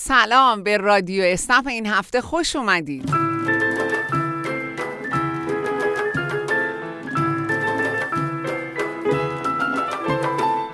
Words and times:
سلام 0.00 0.62
به 0.62 0.76
رادیو 0.76 1.24
اسنپ 1.24 1.66
این 1.66 1.86
هفته 1.86 2.20
خوش 2.20 2.56
اومدید. 2.56 3.17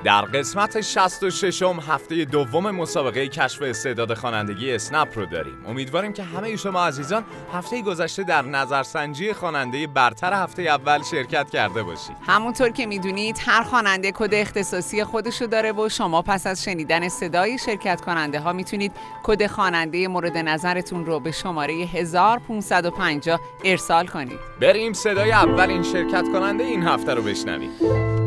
در 0.05 0.23
قسمت 0.23 0.81
66 0.81 1.63
م 1.63 1.81
هفته 1.89 2.25
دوم 2.25 2.71
مسابقه 2.71 3.29
کشف 3.29 3.63
استعداد 3.63 4.15
خوانندگی 4.15 4.73
اسنپ 4.73 5.19
رو 5.19 5.27
داریم. 5.27 5.55
امیدواریم 5.67 6.13
که 6.13 6.23
همه 6.23 6.57
شما 6.57 6.87
عزیزان 6.87 7.25
هفته 7.53 7.83
گذشته 7.83 8.23
در 8.23 8.43
نظرسنجی 8.43 9.33
خواننده 9.33 9.87
برتر 9.87 10.33
هفته 10.33 10.63
اول 10.63 11.03
شرکت 11.03 11.51
کرده 11.51 11.83
باشید. 11.83 12.17
همونطور 12.27 12.69
که 12.69 12.87
می‌دونید 12.87 13.37
هر 13.47 13.63
خواننده 13.63 14.13
کد 14.13 14.35
اختصاصی 14.35 15.05
خودشو 15.05 15.47
داره 15.47 15.73
و 15.73 15.89
شما 15.89 16.23
پس 16.23 16.47
از 16.47 16.65
شنیدن 16.65 17.09
صدای 17.09 17.59
شرکت 17.59 18.01
کننده 18.01 18.41
ها 18.41 18.53
می‌تونید 18.53 18.93
کد 19.23 19.47
خواننده 19.47 20.09
مورد 20.09 20.39
نظرتون 20.39 21.07
رو 21.07 21.21
به 21.21 21.31
شماره 21.31 21.75
1550 21.75 23.41
ارسال 23.65 24.07
کنید. 24.07 24.39
بریم 24.61 24.93
صدای 24.93 25.33
اولین 25.33 25.83
شرکت 25.83 26.25
کننده 26.33 26.65
این 26.65 26.83
هفته 26.83 27.15
رو 27.15 27.23
بشنویم. 27.23 27.71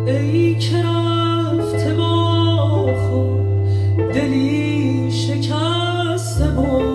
ای 0.08 0.60
رفته 1.74 1.94
با 1.94 2.94
خود 3.10 4.12
دلی 4.14 5.12
شکسته 5.12 6.48
بردی 6.48 6.87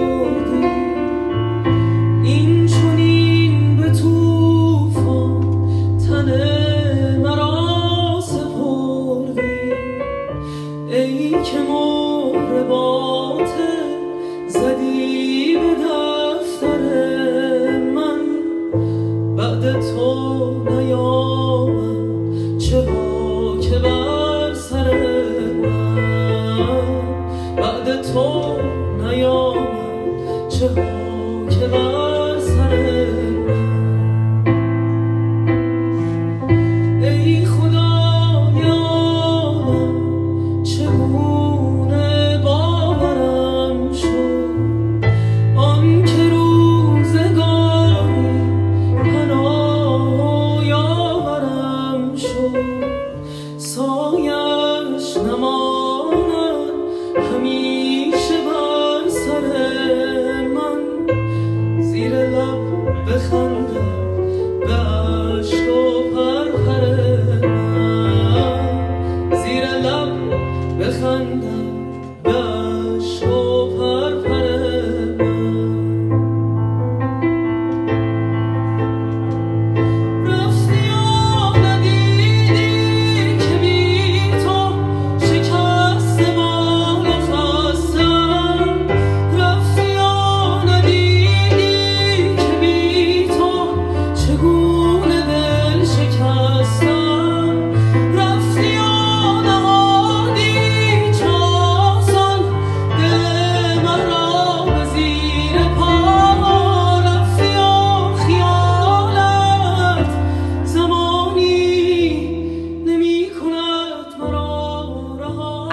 Begon 63.06 63.51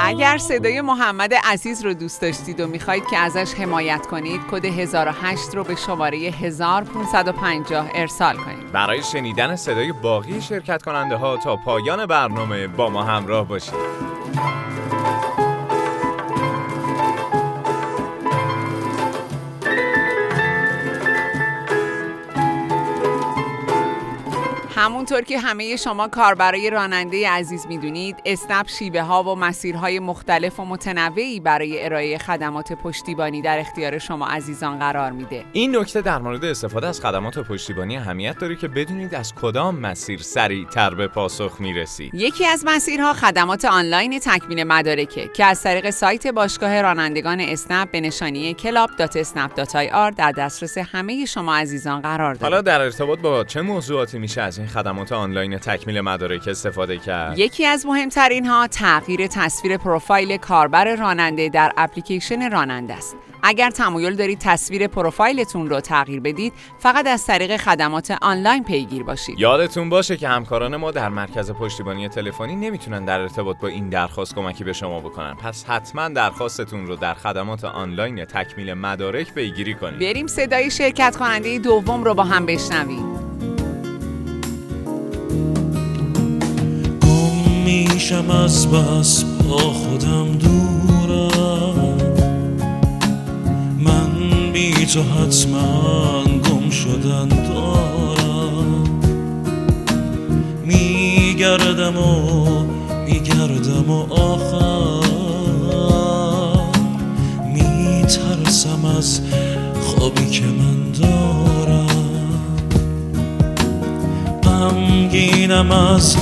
اگر 0.01 0.37
صدای 0.37 0.81
محمد 0.81 1.33
عزیز 1.33 1.85
رو 1.85 1.93
دوست 1.93 2.21
داشتید 2.21 2.59
و 2.59 2.67
می‌خواید 2.67 3.07
که 3.07 3.17
ازش 3.17 3.53
حمایت 3.53 4.07
کنید 4.07 4.41
کد 4.51 4.65
1008 4.65 5.55
رو 5.55 5.63
به 5.63 5.75
شماره 5.75 6.17
1550 6.17 7.91
ارسال 7.95 8.37
کنید. 8.37 8.71
برای 8.71 9.03
شنیدن 9.03 9.55
صدای 9.55 9.91
باقی 9.91 10.41
شرکت 10.41 10.83
کننده 10.83 11.15
ها 11.15 11.37
تا 11.37 11.55
پایان 11.55 12.05
برنامه 12.05 12.67
با 12.67 12.89
ما 12.89 13.03
همراه 13.03 13.47
باشید. 13.47 13.73
همونطور 24.89 25.21
که 25.21 25.39
همه 25.39 25.75
شما 25.75 26.07
کاربرای 26.07 26.69
راننده 26.69 27.29
عزیز 27.29 27.67
می‌دونید 27.67 28.15
اسنپ 28.25 28.67
شیوه 28.67 29.01
ها 29.01 29.23
و 29.23 29.35
مسیرهای 29.35 29.99
مختلف 29.99 30.59
و 30.59 30.65
متنوعی 30.65 31.39
برای 31.39 31.85
ارائه 31.85 32.17
خدمات 32.17 32.73
پشتیبانی 32.73 33.41
در 33.41 33.59
اختیار 33.59 33.97
شما 33.97 34.27
عزیزان 34.27 34.79
قرار 34.79 35.11
میده. 35.11 35.45
این 35.51 35.75
نکته 35.75 36.01
در 36.01 36.17
مورد 36.17 36.45
استفاده 36.45 36.87
از 36.87 37.01
خدمات 37.01 37.39
پشتیبانی 37.39 37.97
اهمیت 37.97 38.37
داره 38.39 38.55
که 38.55 38.67
بدونید 38.67 39.15
از 39.15 39.35
کدام 39.35 39.79
مسیر 39.79 40.21
سریعتر 40.21 40.93
به 40.95 41.07
پاسخ 41.07 41.55
می‌رسید 41.59 42.15
یکی 42.15 42.45
از 42.45 42.63
مسیرها 42.67 43.13
خدمات 43.13 43.65
آنلاین 43.65 44.19
تکمیل 44.19 44.63
مدارکه 44.63 45.27
که 45.27 45.45
از 45.45 45.63
طریق 45.63 45.89
سایت 45.89 46.27
باشگاه 46.27 46.81
رانندگان 46.81 47.39
اسنپ 47.39 47.91
به 47.91 48.01
نشانی 48.01 48.55
club.snap.ir 48.59 50.15
در 50.17 50.31
دسترس 50.31 50.77
همه 50.77 51.25
شما 51.25 51.55
عزیزان 51.55 52.01
قرار 52.01 52.33
داره. 52.33 52.43
حالا 52.53 52.61
در 52.61 52.81
ارتباط 52.81 53.19
با 53.19 53.43
چه 53.43 53.61
موضوعاتی 53.61 54.19
میشه 54.19 54.41
از 54.41 54.57
این 54.57 54.67
خدمات 54.79 55.11
آنلاین 55.11 55.57
تکمیل 55.57 56.01
مدارک 56.01 56.47
استفاده 56.47 56.97
کرد 56.97 57.39
یکی 57.39 57.65
از 57.65 57.85
مهمترین 57.85 58.45
ها 58.45 58.67
تغییر 58.67 59.27
تصویر 59.27 59.77
پروفایل 59.77 60.37
کاربر 60.37 60.95
راننده 60.95 61.49
در 61.49 61.73
اپلیکیشن 61.77 62.51
راننده 62.51 62.93
است. 62.93 63.15
اگر 63.43 63.69
تمایل 63.69 64.15
دارید 64.15 64.39
تصویر 64.39 64.87
پروفایلتون 64.87 65.69
رو 65.69 65.81
تغییر 65.81 66.19
بدید، 66.19 66.53
فقط 66.79 67.07
از 67.07 67.25
طریق 67.25 67.57
خدمات 67.57 68.17
آنلاین 68.21 68.63
پیگیر 68.63 69.03
باشید. 69.03 69.39
یادتون 69.39 69.89
باشه 69.89 70.17
که 70.17 70.27
همکاران 70.27 70.75
ما 70.75 70.91
در 70.91 71.09
مرکز 71.09 71.51
پشتیبانی 71.51 72.09
تلفنی 72.09 72.55
نمی‌تونن 72.55 73.05
در 73.05 73.19
ارتباط 73.19 73.57
با 73.57 73.67
این 73.67 73.89
درخواست 73.89 74.35
کمکی 74.35 74.63
به 74.63 74.73
شما 74.73 74.99
بکنن 74.99 75.33
پس 75.33 75.65
حتما 75.65 76.09
درخواستتون 76.09 76.87
رو 76.87 76.95
در 76.95 77.13
خدمات 77.13 77.65
آنلاین 77.65 78.25
تکمیل 78.25 78.73
مدارک 78.73 79.33
پیگیری 79.33 79.73
کنید 79.73 79.99
بریم 79.99 80.27
صدای 80.27 80.71
شرکت 80.71 81.15
کننده 81.15 81.59
دوم 81.59 82.03
رو 82.03 82.13
با 82.13 82.23
هم 82.23 82.45
بشنویم. 82.45 83.18
میشم 88.09 88.31
از 88.31 88.67
بس 88.67 89.23
با 89.23 89.57
خودم 89.57 90.31
دورم. 90.31 91.97
من 93.79 94.11
بی 94.53 94.85
تو 94.85 95.01
حتما 95.03 96.23
گم 96.23 96.69
شدن 96.69 97.27
دارم. 97.27 98.83
میگردم 100.65 101.97
و 101.97 102.63
میگردم 103.05 103.89
و 103.89 104.13
آخر. 104.13 105.07
میترسم 107.53 108.85
از 108.97 109.21
خوابی 109.81 110.25
که 110.29 110.43
من 110.45 110.91
دارم. 110.91 111.87
غمگینم 114.43 115.71
از 115.71 116.17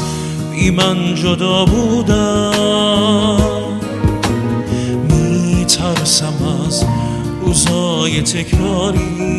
من 0.57 1.15
جدا 1.15 1.65
بودم. 1.65 3.37
میترسم 5.09 6.33
از 6.67 6.83
روزای 7.41 8.21
تکراری. 8.21 9.37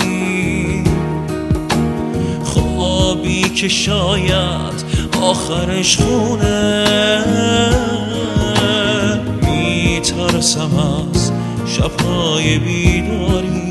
خوابی 2.45 3.43
که 3.43 3.69
شاید 3.69 4.85
آخرش 5.23 5.97
خونه. 5.97 6.85
میترسم 9.43 10.71
از 11.15 11.33
شبهای 11.67 12.59
بیداری. 12.59 13.69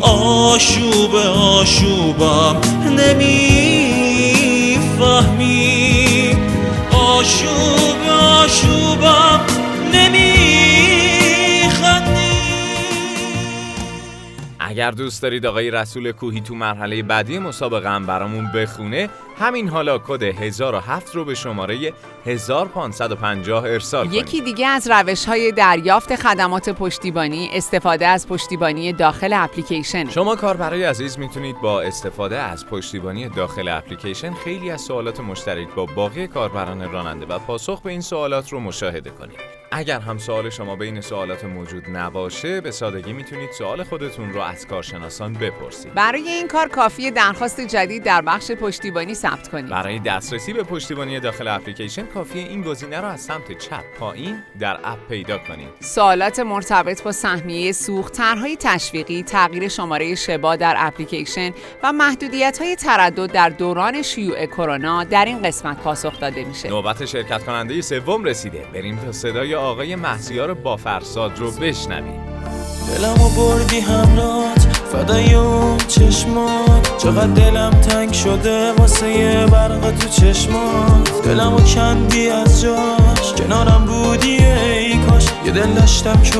آشوب 0.00 1.14
آشوبم 1.14 2.56
نمی‌فهمی. 2.98 3.64
آشوب 6.92 8.08
آشوبم 8.10 9.40
اگر 14.74 14.90
دوست 14.90 15.22
دارید 15.22 15.46
آقای 15.46 15.70
رسول 15.70 16.12
کوهی 16.12 16.40
تو 16.40 16.54
مرحله 16.54 17.02
بعدی 17.02 17.38
مسابقه 17.38 17.90
هم 17.90 18.06
برامون 18.06 18.52
بخونه 18.54 19.08
همین 19.38 19.68
حالا 19.68 19.98
کد 19.98 20.22
1007 20.22 21.14
رو 21.14 21.24
به 21.24 21.34
شماره 21.34 21.92
1550 22.26 23.64
ارسال 23.64 24.06
کنید. 24.06 24.20
یکی 24.20 24.40
دیگه 24.40 24.66
از 24.66 24.90
روش 24.90 25.24
های 25.24 25.52
دریافت 25.52 26.16
خدمات 26.16 26.70
پشتیبانی 26.70 27.50
استفاده 27.52 28.06
از 28.06 28.28
پشتیبانی 28.28 28.92
داخل 28.92 29.32
اپلیکیشن 29.32 30.10
شما 30.10 30.36
کاربرای 30.36 30.84
عزیز 30.84 31.18
می‌تونید 31.18 31.60
با 31.60 31.80
استفاده 31.80 32.38
از 32.38 32.66
پشتیبانی 32.66 33.28
داخل 33.28 33.68
اپلیکیشن 33.68 34.34
خیلی 34.34 34.70
از 34.70 34.80
سوالات 34.80 35.20
مشترک 35.20 35.74
با 35.74 35.86
باقی 35.86 36.26
کاربران 36.26 36.92
راننده 36.92 37.26
و 37.26 37.38
پاسخ 37.38 37.82
به 37.82 37.90
این 37.90 38.00
سوالات 38.00 38.52
رو 38.52 38.60
مشاهده 38.60 39.10
کنید. 39.10 39.38
اگر 39.72 40.00
هم 40.00 40.18
سوال 40.18 40.50
شما 40.50 40.76
بین 40.76 41.00
سوالات 41.00 41.44
موجود 41.44 41.82
نباشه 41.92 42.60
به 42.60 42.70
سادگی 42.70 43.12
می‌تونید 43.12 43.50
سوال 43.52 43.84
خودتون 43.84 44.32
رو 44.32 44.40
از 44.40 44.66
کارشناسان 44.66 45.32
بپرسید. 45.32 45.94
برای 45.94 46.28
این 46.28 46.48
کار 46.48 46.68
کافی 46.68 47.10
درخواست 47.10 47.60
جدید 47.60 48.02
در 48.02 48.22
بخش 48.22 48.50
پشتیبانی 48.50 49.14
ثبت 49.24 49.48
کنید. 49.48 49.68
برای 49.68 49.98
دسترسی 49.98 50.52
به 50.52 50.62
پشتیبانی 50.62 51.20
داخل 51.20 51.48
اپلیکیشن 51.48 52.06
کافی 52.06 52.38
این 52.38 52.62
گزینه 52.62 53.00
رو 53.00 53.06
از 53.08 53.20
سمت 53.20 53.58
چپ 53.58 53.84
پایین 53.98 54.42
در 54.58 54.78
اپ 54.84 54.98
پیدا 55.08 55.38
کنید. 55.38 55.68
سوالات 55.80 56.40
مرتبط 56.40 57.02
با 57.02 57.12
سهمیه 57.12 57.72
سوخت 57.72 58.12
طرحهای 58.12 58.56
تشویقی 58.60 59.22
تغییر 59.22 59.68
شماره 59.68 60.14
شبا 60.14 60.56
در 60.56 60.74
اپلیکیشن 60.78 61.50
و 61.82 61.92
محدودیت 61.92 62.58
های 62.60 62.76
تردد 62.76 63.32
در 63.32 63.48
دوران 63.48 64.02
شیوع 64.02 64.46
کرونا 64.46 65.04
در 65.04 65.24
این 65.24 65.42
قسمت 65.42 65.76
پاسخ 65.76 66.20
داده 66.20 66.44
میشه. 66.44 66.68
نوبت 66.68 67.04
شرکت 67.04 67.44
کننده 67.44 67.80
سوم 67.80 68.24
رسیده. 68.24 68.66
بریم 68.74 68.96
تا 68.96 69.12
صدای 69.12 69.54
آقای 69.54 69.96
مهسیار 69.96 70.54
بافرساد 70.54 71.38
رو 71.38 71.50
بشنویم. 71.50 72.20
دلمو 72.88 73.28
بردی 73.28 73.80
همرات 73.80 74.73
فدای 74.94 75.34
اون 75.34 75.78
چشمات. 75.78 76.98
چقدر 76.98 77.26
دلم 77.26 77.70
تنگ 77.70 78.12
شده 78.12 78.72
واسه 78.72 79.10
یه 79.10 79.46
برق 79.46 79.90
تو 79.90 80.08
چشمات. 80.08 81.22
دلمو 81.24 81.60
کندی 81.60 82.28
از 82.28 82.62
جاش. 82.62 83.32
کنارم 83.38 83.84
بودی 83.84 84.36
ای 84.36 84.96
کاش. 84.96 85.24
یه 85.44 85.52
دل 85.52 85.72
داشتم 85.72 86.20
که 86.22 86.38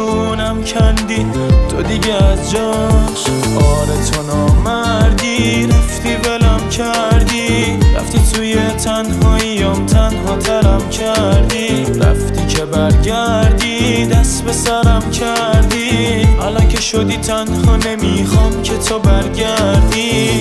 کندی 0.75 1.27
تو 1.69 1.83
دیگه 1.83 2.15
از 2.15 2.51
جاش. 2.51 3.25
آره 3.57 4.11
تو 4.11 4.23
نامردی 4.23 5.67
رفتی 5.67 6.17
ولم 6.17 6.44
کردی؟ 6.77 7.79
رفتی 7.97 8.19
توی 8.33 8.57
تنهاییام 8.57 9.87
تنها 9.87 10.37
ترم 10.37 10.89
کردی؟ 10.91 11.85
رفتی 12.01 12.47
که 12.47 12.65
برگردی 12.65 14.07
دست 14.07 14.45
به 14.45 14.53
سرم 14.53 15.11
کردی؟ 15.11 16.27
الان 16.43 16.69
که 16.69 16.81
شدی 16.81 17.17
تنها 17.17 17.77
نمی‌خوام 17.77 18.63
که 18.63 18.77
تو 18.77 18.99
برگردی. 18.99 20.41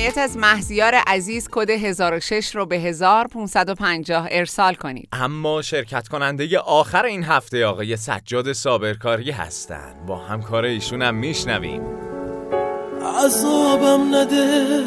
حمایت 0.00 0.18
از 0.18 0.36
مهزیار 0.36 0.94
عزیز 0.94 1.48
کد 1.52 1.70
1006 1.70 2.56
رو 2.56 2.66
به 2.66 2.76
1550 2.76 4.28
ارسال 4.30 4.74
کنید. 4.74 5.08
اما 5.12 5.62
شرکت 5.62 6.08
کننده 6.08 6.58
آخر 6.58 7.04
این 7.04 7.24
هفته 7.24 7.66
آقای 7.66 7.96
سجاد 7.96 8.52
صابرکاری 8.52 9.30
هستن. 9.30 9.94
با 10.06 10.16
همکار 10.16 10.64
ایشون 10.64 11.02
هم 11.02 11.14
میشنویم. 11.14 11.82
عذابم 13.24 14.14
نده 14.14 14.84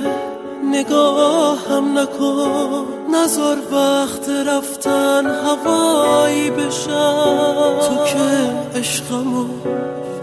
نگاهم 0.72 1.98
نکن. 1.98 2.86
نزار 3.16 3.58
وقت 3.72 4.30
رفتن 4.48 5.26
هوایی 5.26 6.52
بشم. 6.52 7.80
تو 7.80 8.06
که 8.06 8.80
عشقمو 8.80 9.48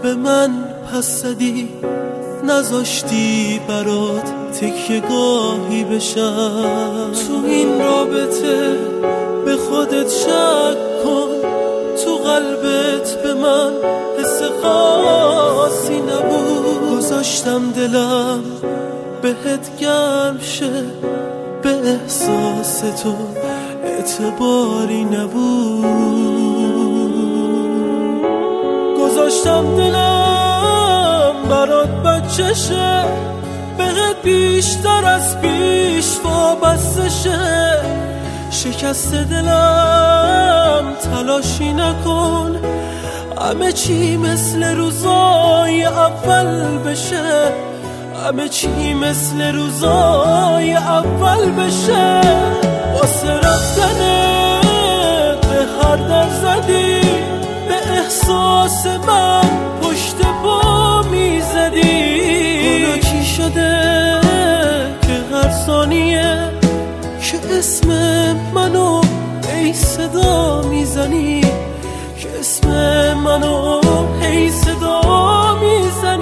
به 0.01 0.15
من 0.15 0.63
پس 0.93 1.21
زدی 1.21 1.69
نذاشتی 2.43 3.61
برات 3.67 4.40
تکیه 4.51 4.99
گاهی 4.99 5.83
بشم. 5.83 7.11
تو 7.27 7.45
این 7.45 7.79
رابطه 7.79 8.77
به 9.45 9.57
خودت 9.57 10.09
شک 10.09 10.77
کن. 11.03 11.29
تو 12.05 12.15
قلبت 12.17 13.23
به 13.23 13.33
من 13.33 13.71
حس 14.19 14.41
خاصی 14.61 15.97
نبود. 16.01 16.97
گذاشتم 16.97 17.71
دلم 17.71 18.43
بهت 19.21 19.77
گرم 19.79 20.39
شه 20.41 20.83
به 21.61 21.69
احساس 21.69 22.79
تو. 22.79 23.15
اعتباری 23.83 25.03
نبود. 25.03 26.31
گذاشتم 28.99 29.75
دلم 29.77 31.35
برات 31.49 31.89
بچه 31.89 32.53
شه 32.53 33.05
بهت 33.81 34.21
بیشتر 34.23 35.05
از 35.05 35.41
پیش 35.41 36.05
وابسته 36.23 37.09
شه 37.09 37.81
شکست 38.51 39.13
دلم 39.13 40.93
تلاشی 41.03 41.73
نکن. 41.73 42.59
همه 43.41 43.71
چی 43.71 44.17
مثل 44.17 44.63
روزای 44.63 45.85
اول 45.85 46.77
بشه. 46.77 47.53
همه 48.25 48.49
چی 48.49 48.93
مثل 48.93 49.55
روزای 49.55 50.73
اول 50.73 51.51
بشه. 51.51 52.21
واسه 52.93 53.33
رفتن 53.33 53.99
به 55.41 55.65
هر 55.81 55.95
در 55.95 56.29
زدی. 56.29 57.01
به 57.67 57.91
احساس 57.91 58.85
من 58.85 59.41
پشت 59.81 60.15
پا 60.43 61.01
می‌زدی. 61.01 62.10
اسم 67.61 67.87
منو 68.53 69.01
ای 69.53 69.73
صدا 69.73 70.61
می‌زنی؟ 70.61 71.41
که 72.19 72.39
اسم 72.39 72.67
منو 73.13 73.81
ای 74.21 74.51
صدا 74.51 75.01
می‌زنی؟ 75.61 76.20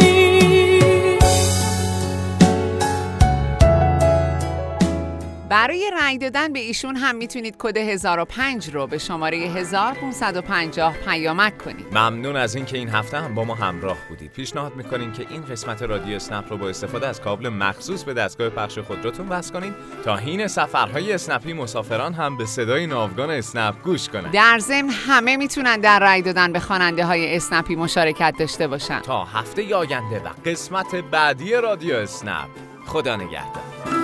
برای 5.60 5.92
رأی 5.94 6.18
دادن 6.18 6.54
به 6.54 6.60
ایشون 6.60 6.96
هم 6.96 7.16
می‌تونید 7.16 7.56
کد 7.60 7.78
1005 7.78 8.70
رو 8.70 8.88
به 8.88 8.98
شماره 8.98 9.38
1550 9.38 10.94
پیامک 10.94 11.58
کنید. 11.58 11.86
ممنون 11.92 12.36
از 12.36 12.56
اینکه 12.56 12.78
این 12.78 12.90
هفته 12.90 13.18
هم 13.18 13.36
با 13.36 13.44
ما 13.44 13.56
همراه 13.56 13.98
بودید. 14.10 14.32
پیشنهاد 14.32 14.76
می‌کنیم 14.76 15.12
که 15.12 15.26
این 15.30 15.46
قسمت 15.46 15.82
رادیو 15.82 16.16
اسنپ 16.16 16.46
رو 16.50 16.58
با 16.58 16.70
استفاده 16.70 17.08
از 17.08 17.22
کابل 17.22 17.50
مخصوص 17.50 18.04
به 18.04 18.14
دستگاه 18.14 18.50
پخش 18.50 18.80
خودروتون 18.80 19.30
وصل 19.30 19.54
کنید 19.54 19.74
تا 20.06 20.16
حین 20.16 20.48
سفرهای 20.48 21.14
اسنپی 21.14 21.54
مسافران 21.54 22.14
هم 22.14 22.38
به 22.38 22.46
صدای 22.46 22.88
ناوگان 22.88 23.30
اسنپ 23.30 23.82
گوش 23.84 24.10
کنند. 24.10 24.32
در 24.34 24.60
ضمن 24.60 24.90
همه 24.90 25.38
می‌تونن 25.38 25.80
در 25.80 26.00
رأی 26.00 26.22
دادن 26.22 26.52
به 26.54 26.60
خواننده 26.60 27.06
های 27.06 27.36
اسنپی 27.36 27.76
مشارکت 27.76 28.34
داشته 28.40 28.68
باشن. 28.68 29.00
تا 29.00 29.24
هفته 29.24 29.76
آینده 29.76 30.20
و 30.20 30.30
قسمت 30.46 30.96
بعدی 30.96 31.54
رادیو 31.54 31.96
اسنپ. 31.96 32.50
خدا 32.86 33.16
نگهدار. 33.16 33.99